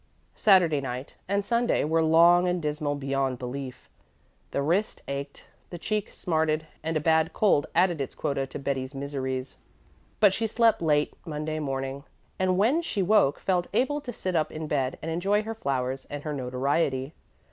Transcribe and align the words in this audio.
Saturday 0.33 0.81
night 0.81 1.13
and 1.27 1.45
Sunday 1.45 1.83
were 1.83 2.01
long 2.01 2.47
and 2.47 2.59
dismal 2.59 2.95
beyond 2.95 3.37
belief. 3.37 3.87
The 4.49 4.63
wrist 4.63 5.03
ached, 5.07 5.45
the 5.69 5.77
cheek 5.77 6.11
smarted, 6.11 6.65
and 6.81 6.97
a 6.97 6.99
bad 6.99 7.33
cold 7.33 7.67
added 7.75 8.01
its 8.01 8.15
quota 8.15 8.47
to 8.47 8.57
Betty's 8.57 8.95
miseries. 8.95 9.57
But 10.19 10.33
she 10.33 10.47
slept 10.47 10.81
late 10.81 11.13
Monday 11.23 11.59
morning, 11.59 12.03
and 12.39 12.57
when 12.57 12.81
she 12.81 13.03
woke 13.03 13.37
felt 13.39 13.67
able 13.75 14.01
to 14.01 14.11
sit 14.11 14.35
up 14.35 14.51
in 14.51 14.65
bed 14.65 14.97
and 15.03 15.11
enjoy 15.11 15.43
her 15.43 15.53
flowers 15.53 16.05
and 16.09 16.23
her 16.23 16.33
notoriety. 16.33 17.13